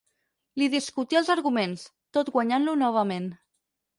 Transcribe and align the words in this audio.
Li 0.61 0.69
discutí 0.75 1.19
els 1.19 1.29
arguments, 1.33 1.85
tot 2.17 2.33
guanyant-lo 2.37 2.75
novament. 2.83 3.31